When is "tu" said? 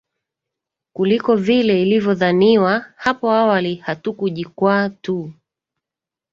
4.89-5.33